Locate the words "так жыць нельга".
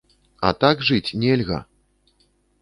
0.63-1.59